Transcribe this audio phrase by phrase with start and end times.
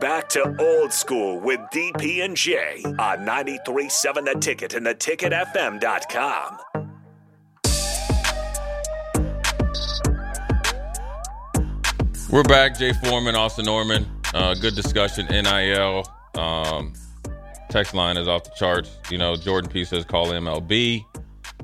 [0.00, 6.58] Back to old school with DP and J on 93.7 The Ticket and theticketfm.com.
[12.28, 12.76] We're back.
[12.76, 14.10] Jay Foreman, Austin Norman.
[14.34, 15.26] Uh, good discussion.
[15.26, 16.02] NIL.
[16.34, 16.92] Um,
[17.70, 18.98] text line is off the charts.
[19.12, 21.04] You know, Jordan P says call MLB.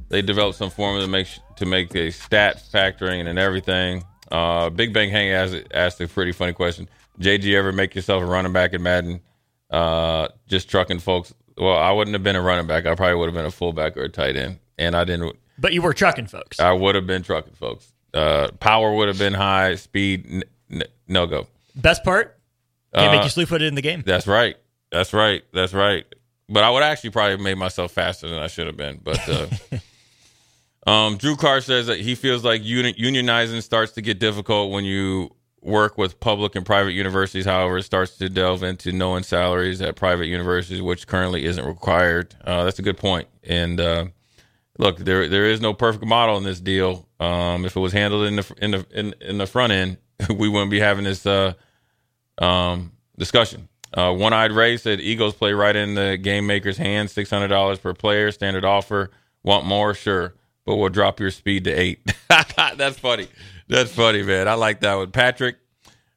[0.09, 4.05] They developed some formula to make to make a stat factoring and everything.
[4.31, 6.89] Uh, Big Bang Hang asked, asked a pretty funny question.
[7.21, 9.21] JG, ever make yourself a running back in Madden?
[9.71, 11.33] Uh, just trucking folks.
[11.57, 12.87] Well, I wouldn't have been a running back.
[12.87, 15.37] I probably would have been a fullback or a tight end, and I didn't.
[15.59, 16.59] But you were trucking folks.
[16.59, 17.93] I would have been trucking folks.
[18.15, 19.75] Uh, power would have been high.
[19.77, 21.47] Speed, n- n- no go.
[21.77, 22.39] Best part,
[22.95, 24.03] can't make Uh, you sleep footed in the game.
[24.05, 24.57] That's right.
[24.91, 25.43] That's right.
[25.53, 26.05] That's right.
[26.49, 28.99] But I would actually probably made myself faster than I should have been.
[29.05, 29.47] But uh,
[30.91, 34.85] um, Drew Carr says that he feels like uni- unionizing starts to get difficult when
[34.85, 35.31] you
[35.63, 37.45] work with public and private universities.
[37.45, 42.35] However, it starts to delve into knowing salaries at private universities, which currently isn't required.
[42.45, 43.29] Uh, that's a good point.
[43.45, 44.07] And uh,
[44.79, 47.07] look, there there is no perfect model in this deal.
[47.19, 49.99] Um, if it was handled in the in the in, in the front end,
[50.35, 51.55] we wouldn't be having this uh,
[52.39, 53.69] um, discussion.
[53.93, 57.13] Uh, One Eyed Ray said Eagles play right in the game maker's hands.
[57.13, 59.11] Six hundred dollars per player, standard offer.
[59.43, 59.95] Want more?
[59.95, 60.35] Sure,
[60.65, 62.01] but we'll drop your speed to eight.
[62.77, 63.29] That's funny.
[63.69, 64.49] That's funny, man.
[64.49, 65.11] I like that one.
[65.11, 65.57] Patrick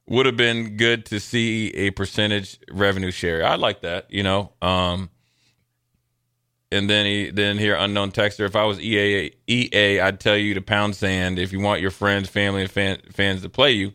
[0.06, 3.44] would have been good to see a percentage revenue share.
[3.46, 4.10] I like that.
[4.10, 4.52] You know.
[4.60, 5.10] Um,
[6.74, 8.44] and then he then here unknown texter.
[8.44, 11.92] If I was EA, EA, I'd tell you to pound sand if you want your
[11.92, 13.92] friends, family, and fan, fans to play you.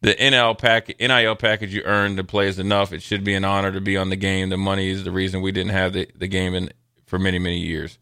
[0.00, 2.92] The NL pack, NIL package you earn to play is enough.
[2.92, 4.48] It should be an honor to be on the game.
[4.48, 6.70] The money is the reason we didn't have the, the game in
[7.06, 7.98] for many many years.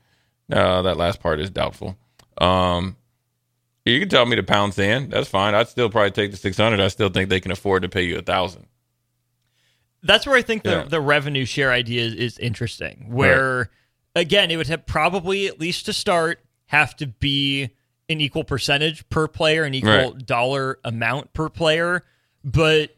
[0.50, 1.96] Uh, that last part is doubtful.
[2.38, 2.96] Um,
[3.92, 5.12] you can tell me to pound sand.
[5.12, 5.54] That's fine.
[5.54, 6.80] I'd still probably take the six hundred.
[6.80, 8.66] I still think they can afford to pay you a thousand.
[10.02, 10.84] That's where I think the, Yeah.
[10.84, 13.06] the revenue share idea is, is interesting.
[13.10, 13.70] Where
[14.14, 17.70] again, it would have probably at least to start have to be
[18.08, 20.26] an equal percentage per player, an equal Right.
[20.26, 22.04] dollar amount per player,
[22.44, 22.94] but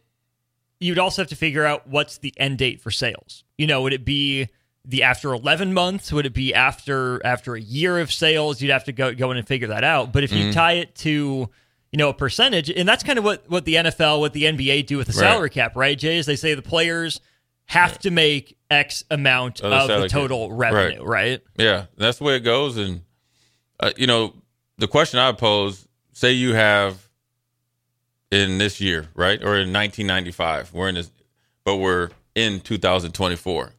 [0.80, 3.42] you'd also have to figure out what's the end date for sales.
[3.56, 4.48] You know, would it be
[4.88, 6.10] the after 11 months?
[6.12, 8.60] Would it be after after a year of sales?
[8.60, 10.12] You'd have to go go in and figure that out.
[10.12, 10.46] But if Mm-hmm.
[10.48, 11.48] you tie it to
[11.92, 14.86] you know a percentage, and that's kind of what what the NFL, what the NBA
[14.86, 15.28] do with the Right.
[15.30, 15.96] salary cap, right?
[15.98, 17.20] Jay, is they say the players
[17.66, 20.18] have to make X amount Of the of the salary cap.
[20.20, 21.42] total revenue, right?
[21.58, 22.76] Yeah, that's the way it goes.
[22.78, 23.02] And
[23.80, 24.34] uh, you know,
[24.78, 27.08] the question I pose: say you have
[28.30, 31.10] in this year, right, or in 1995, we're in this,
[31.64, 33.72] but we're in 2024.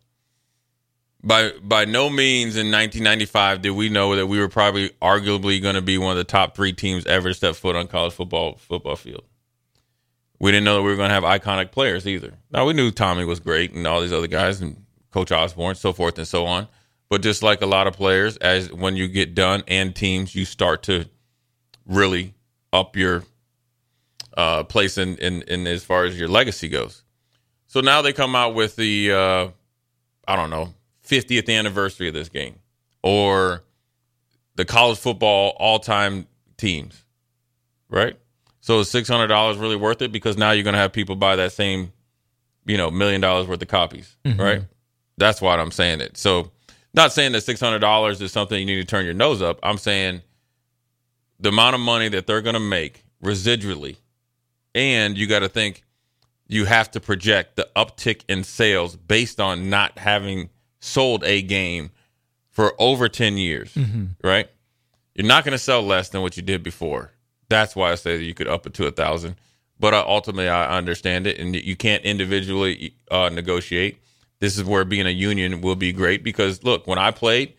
[1.22, 5.76] By by no means in 1995 did we know that we were probably arguably going
[5.76, 8.56] to be one of the top three teams ever to step foot on college football
[8.56, 9.24] football field.
[10.40, 12.36] We didn't know that we were going to have iconic players either.
[12.52, 15.92] Now we knew Tommie was great and all these other guys and Coach Osborne, so
[15.92, 16.70] forth and so on.
[17.10, 20.46] But just like a lot of players, as when you get done and teams, you
[20.46, 21.06] start to
[21.86, 22.34] really
[22.72, 23.24] up your
[24.38, 27.04] uh, place in, in in as far as your legacy goes.
[27.68, 29.48] So now they come out with the uh,
[30.26, 30.74] I don't know
[31.10, 32.56] 50th anniversary of this game
[33.02, 33.64] or
[34.56, 36.28] the college football all time
[36.58, 37.04] teams,
[37.90, 38.18] right?
[38.62, 40.12] So is six hundred dollars really worth it?
[40.12, 41.92] Because now you're going to have people buy that same,
[42.66, 44.40] you know, million dollars worth of copies, mm-hmm.
[44.40, 44.62] right?
[45.18, 46.18] That's why I'm saying it.
[46.18, 46.52] So,
[46.94, 49.60] not saying that six hundred dollars is something you need to turn your nose up.
[49.64, 50.22] I'm saying
[51.40, 53.98] the amount of money that they're going to make residually,
[54.76, 55.84] and you got to think
[56.48, 61.92] you have to project the uptick in sales based on not having sold a game
[62.50, 63.78] for over 10 years,
[64.24, 64.50] right?
[65.16, 67.12] You're not going to sell less than what you did before.
[67.50, 69.36] That's why I say that you could up it to a thousand.
[69.80, 73.98] but uh, ultimately I understand it, and you can't individually uh, negotiate.
[74.40, 77.54] This is where being a union will be great because look, when I played,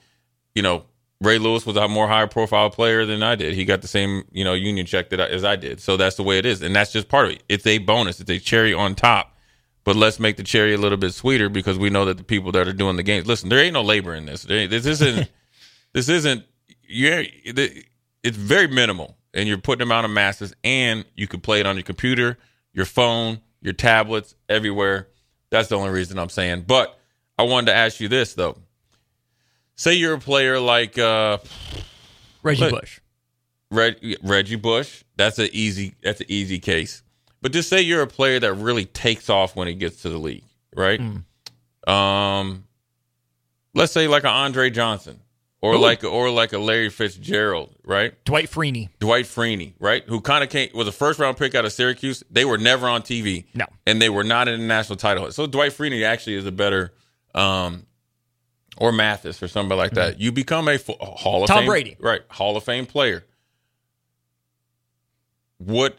[0.54, 0.84] you know,
[1.20, 3.52] Ray Lewis was a more higher profile player than I did.
[3.54, 5.80] He got the same, you know, union check that I, as I did.
[5.80, 7.42] So that's the way it is, and that's just part of it.
[7.48, 8.20] It's a bonus.
[8.20, 9.36] It's a cherry on top.
[9.84, 12.52] But let's make the cherry a little bit sweeter because we know that the people
[12.52, 13.26] that are doing the games.
[13.26, 14.42] Listen, there ain't no labor in this.
[14.42, 15.30] There, this isn't.
[15.92, 16.44] this isn't.
[16.88, 21.60] Yeah, it's very minimal, and you're putting them out of masses, and you can play
[21.60, 22.36] it on your computer,
[22.72, 25.08] your phone, your tablets, everywhere.
[25.50, 26.64] That's the only reason I'm saying.
[26.66, 26.98] But
[27.38, 28.56] I wanted to ask you this though
[29.80, 31.38] say you're a player like uh,
[32.42, 33.00] Reggie Bush.
[33.70, 35.04] Reg, Reggie Bush.
[35.16, 35.94] That's an easy.
[36.02, 37.02] That's an easy case.
[37.42, 40.18] But just say you're a player that really takes off when he gets to the
[40.18, 40.44] league,
[40.74, 41.00] right?
[41.00, 41.90] Mm.
[41.90, 42.64] Um,
[43.74, 45.20] let's say like an Andre Johnson,
[45.62, 45.78] or Ooh.
[45.78, 48.12] like or like a Larry Fitzgerald, right?
[48.24, 48.90] Dwight Freeney.
[48.98, 50.04] Dwight Freeney, right?
[50.06, 52.22] Who kind of came was a first round pick out of Syracuse.
[52.30, 55.30] They were never on TV, no, and they were not in the national title.
[55.32, 56.92] So Dwight Freeney actually is a better
[57.34, 57.86] um,
[58.76, 60.14] or Mathis or somebody like that.
[60.14, 60.22] Mm-hmm.
[60.22, 62.22] You become a, a Hall of Tom Fame, Brady, right?
[62.30, 63.24] Hall of Fame player.
[65.58, 65.98] What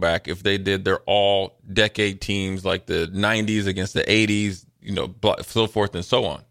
[0.00, 4.92] back if they did their all decade teams like the 90s against the 80s, you
[4.92, 6.42] know, so forth and so on.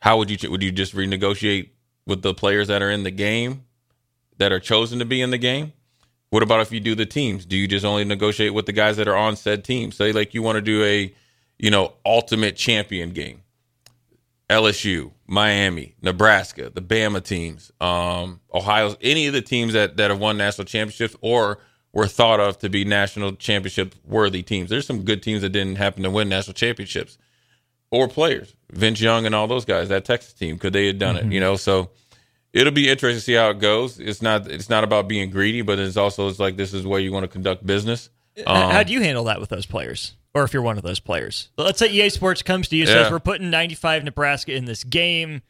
[0.00, 1.70] How would you would you just renegotiate
[2.06, 3.64] with the players that are in the game
[4.38, 5.72] that are chosen to be in the game?
[6.30, 7.44] What about if you do the teams?
[7.44, 9.92] Do you just only negotiate with the guys that are on said team?
[9.92, 11.12] Say like you want to do a,
[11.58, 13.42] you know, ultimate champion game.
[14.48, 20.18] LSU, Miami, Nebraska, the Bama teams, um, Ohio, any of the teams that, that have
[20.18, 21.58] won national championships or
[21.92, 24.70] were thought of to be national championship worthy teams.
[24.70, 27.18] There's some good teams that didn't happen to win national championships
[27.90, 28.54] or players.
[28.70, 31.32] Vince Young and all those guys, that Texas team, could they have done mm-hmm.
[31.32, 31.34] it?
[31.34, 31.90] You know, so
[32.52, 33.98] it'll be interesting to see how it goes.
[33.98, 37.00] It's not it's not about being greedy, but it's also it's like this is where
[37.00, 38.10] you want to conduct business.
[38.46, 40.14] Um, how do you handle that with those players?
[40.32, 41.48] Or if you're one of those players.
[41.58, 43.02] Let's say EA Sports comes to you and yeah.
[43.02, 45.42] says we're putting 95 Nebraska in this game.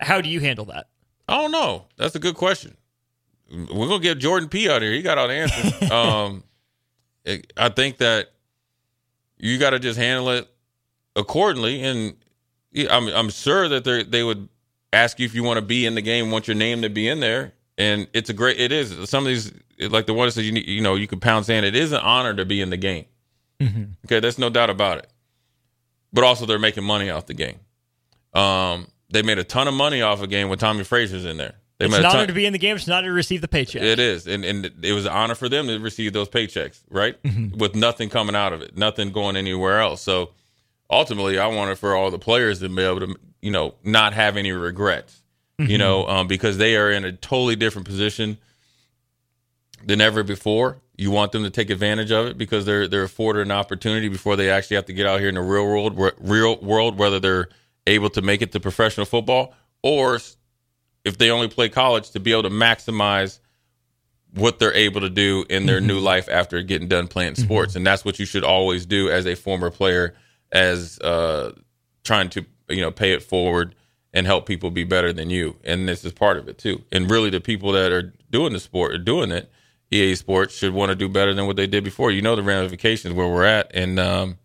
[0.00, 0.88] How do you handle that?
[1.28, 1.84] I don't know.
[1.98, 2.78] That's a good question
[3.50, 4.92] we're gonna get Jordan P out here.
[4.92, 5.90] He got all the answers.
[5.90, 6.44] um,
[7.24, 8.30] it, I think that
[9.38, 10.48] you got to just handle it
[11.14, 12.16] accordingly, and
[12.90, 14.48] I'm I'm sure that they they would
[14.92, 17.08] ask you if you want to be in the game, want your name to be
[17.08, 18.58] in there, and it's a great.
[18.58, 21.06] It is some of these like the one that says you need, you know you
[21.06, 21.66] can pound sand.
[21.66, 23.06] It is an honor to be in the game.
[23.60, 23.84] Mm-hmm.
[24.06, 25.08] Okay, there's no doubt about it.
[26.12, 27.58] But also they're making money off the game.
[28.32, 31.54] Um, they made a ton of money off a game when Tommie Frazier's in there.
[31.78, 32.76] They it's an honor to be in the game.
[32.76, 33.82] It's an honor to receive the paycheck.
[33.82, 37.22] It is, and and it was an honor for them to receive those paychecks, right?
[37.22, 37.58] Mm-hmm.
[37.58, 40.00] With nothing coming out of it, nothing going anywhere else.
[40.00, 40.30] So
[40.88, 44.38] ultimately, I wanted for all the players to be able to, you know, not have
[44.38, 45.22] any regrets,
[45.58, 45.70] mm-hmm.
[45.70, 48.38] you know, um, because they are in a totally different position
[49.84, 50.78] than ever before.
[50.96, 54.34] You want them to take advantage of it because they're they're afforded an opportunity before
[54.36, 57.48] they actually have to get out here in the real world, real world, whether they're
[57.86, 60.18] able to make it to professional football or
[61.06, 63.38] if they only play college to be able to maximize
[64.34, 65.86] what they're able to do in their mm-hmm.
[65.86, 67.44] new life after getting done playing mm-hmm.
[67.44, 70.14] sports, and that's what you should always do as a former player,
[70.50, 71.52] as uh,
[72.02, 73.76] trying to you know pay it forward
[74.12, 75.56] and help people be better than you.
[75.62, 76.82] And this is part of it too.
[76.90, 79.50] And really, the people that are doing the sport are doing it.
[79.92, 82.10] EA Sports should want to do better than what they did before.
[82.10, 84.38] You know the ramifications where we're at, and um,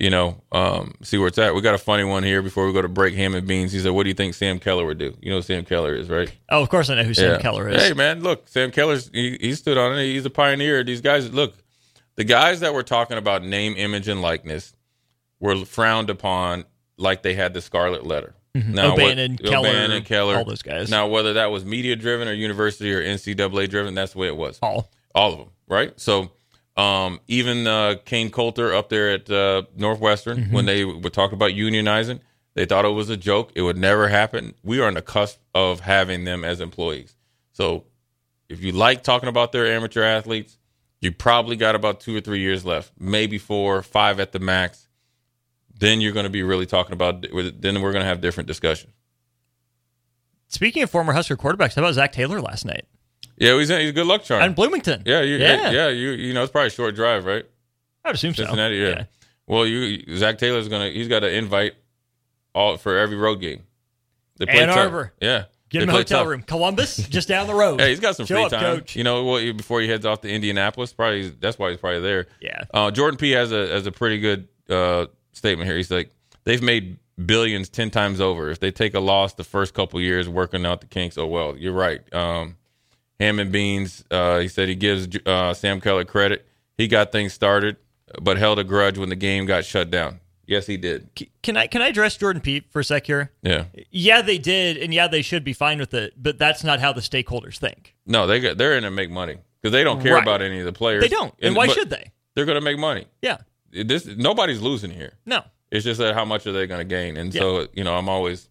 [0.00, 1.54] you know, um, see where it's at.
[1.54, 3.14] We got a funny one here before we go to break.
[3.14, 3.70] Ham and beans.
[3.70, 5.94] He said, "What do you think Sam Keller would do?" You know who Sam Keller
[5.94, 6.34] is, right?
[6.48, 7.38] Oh, of course I know who Sam yeah.
[7.38, 7.82] Keller is.
[7.82, 10.04] Hey, man, look, Sam Keller's he, he stood on it.
[10.04, 10.82] He's a pioneer.
[10.82, 11.54] These guys, look,
[12.16, 14.74] the guys that were talking about name, image, and likeness
[15.38, 16.64] were frowned upon
[16.96, 18.34] like they had the Scarlet Letter.
[18.56, 18.74] Mm-hmm.
[18.74, 20.90] Now, O'Bannon, what, Keller, O'Bannon, Keller, all those guys.
[20.90, 24.36] Now, whether that was media driven or university or NCAA driven, that's the way it
[24.36, 24.58] was.
[24.62, 25.98] All, all of them, right?
[26.00, 26.30] So
[26.80, 30.54] um, even uh, Kain Colter up there at uh, Northwestern, mm-hmm.
[30.54, 32.20] when they were talking about unionizing,
[32.54, 33.52] they thought it was a joke.
[33.54, 34.54] It would never happen.
[34.62, 37.14] We are on the cusp of having them as employees.
[37.52, 37.84] So
[38.48, 40.56] if you like talking about their amateur athletes,
[41.02, 44.88] you probably got about two or three years left, maybe four, five at the max.
[45.78, 47.22] Then you're going to be really talking about.
[47.22, 48.92] Then we're going to have different discussions.
[50.48, 52.86] Speaking of former Husker quarterbacks, how about Zac Taylor last night?
[53.36, 54.42] Yeah, he's a, he's a good luck charm.
[54.42, 55.02] And Bloomington.
[55.06, 55.88] Yeah, you, yeah, yeah.
[55.88, 57.44] You you know it's probably a short drive, right?
[58.04, 58.88] I'd assume Cincinnati, so.
[58.88, 58.96] Yeah.
[58.96, 59.04] yeah.
[59.46, 61.74] Well, you Zac Taylor's gonna he's got an invite
[62.54, 63.62] all for every road game.
[64.36, 65.04] They play Ann Arbor.
[65.04, 65.12] Tough.
[65.20, 65.44] Yeah.
[65.70, 66.28] Get him a hotel tough.
[66.28, 66.42] room.
[66.42, 67.80] Columbus, just down the road.
[67.80, 68.60] hey, he's got some Show free up, time.
[68.60, 68.96] Coach.
[68.96, 72.26] You know, well, before he heads off to Indianapolis, probably that's why he's probably there.
[72.40, 72.64] Yeah.
[72.74, 75.76] Uh, Jordan P has a has a pretty good uh, statement here.
[75.76, 76.10] He's like,
[76.44, 78.50] they've made billions ten times over.
[78.50, 81.56] If they take a loss the first couple years working out the kinks, oh well,
[81.56, 82.00] you're right.
[82.12, 82.56] Um,
[83.20, 84.04] Ham and Beans.
[84.10, 86.46] Uh, he said he gives uh, Sam Keller credit.
[86.76, 87.76] He got things started,
[88.20, 90.20] but held a grudge when the game got shut down.
[90.46, 91.08] Yes, he did.
[91.44, 93.30] Can I can I address Jordan P for a sec here?
[93.42, 93.66] Yeah.
[93.90, 96.14] Yeah, they did, and yeah, they should be fine with it.
[96.20, 97.94] But that's not how the stakeholders think.
[98.04, 100.22] No, they got, they're in to make money because they don't care right.
[100.24, 101.02] about any of the players.
[101.02, 102.10] They don't, and, and why should they?
[102.34, 103.06] They're going to make money.
[103.22, 103.36] Yeah.
[103.70, 105.12] This nobody's losing here.
[105.24, 105.44] No.
[105.70, 107.16] It's just that how much are they going to gain?
[107.16, 107.40] And yeah.
[107.42, 108.48] so you know, I'm always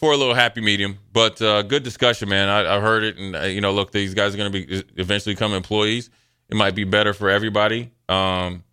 [0.00, 0.98] for a little happy medium.
[1.12, 2.48] But uh, good discussion, man.
[2.48, 4.84] I, have heard it, and uh, you know, look, these guys are going to be
[4.96, 6.10] eventually become employees.
[6.48, 8.64] It might be better for everybody, um,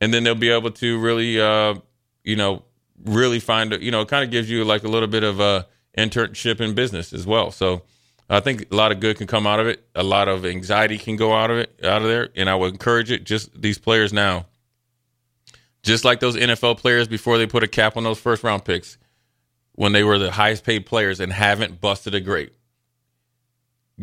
[0.00, 1.74] and then they'll be able to really, uh,
[2.24, 2.62] you know,
[3.04, 5.66] really find, you know, it kind of gives you like a little bit of a
[5.98, 7.50] internship in business as well.
[7.50, 7.82] So.
[8.30, 9.88] I think a lot of good can come out of it.
[9.94, 12.28] A lot of anxiety can go out of it, out of there.
[12.36, 13.24] And I would encourage it.
[13.24, 14.44] Just these players now,
[15.82, 18.98] just like those NFL players before they put a cap on those first round picks
[19.78, 22.52] when they were the highest paid players and haven't busted a grape.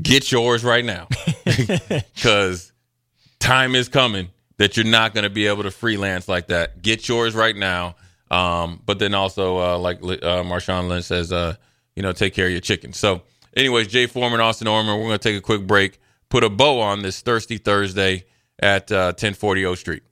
[0.02, 1.10] Get yours right now
[1.46, 2.72] because
[3.40, 6.82] time is coming that you're not going to be able to freelance like that.
[6.82, 7.98] Get yours right now.
[8.32, 11.56] Um, but then also, uh, like uh, Marshawn Lynch says, uh,
[11.94, 12.94] you know, take care of your chicken.
[12.94, 13.24] So,
[13.58, 16.80] anyways, Jay Foreman, Austin Orman, we're going to take a quick break, put a bow
[16.80, 18.24] on this Thirsty Thursday
[18.60, 20.04] at uh, 1040 O Street.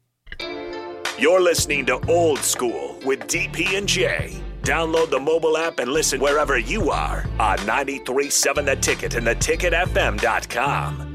[1.17, 4.42] You're listening to Old School with DP and J.
[4.63, 11.09] Download the mobile app and listen wherever you are on 937 The Ticket and theticketfm.com.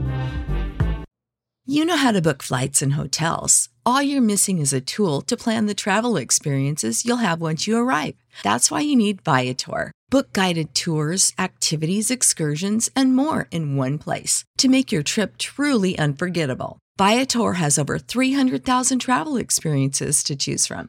[1.64, 3.68] You know how to book flights and hotels.
[3.84, 7.76] All you're missing is a tool to plan the travel experiences you'll have once you
[7.76, 8.14] arrive.
[8.42, 9.92] That's why you need Viator.
[10.10, 15.98] Book guided tours, activities, excursions, and more in one place to make your trip truly
[15.98, 16.78] unforgettable.
[16.98, 20.88] Viator has over 300,000 travel experiences to choose from.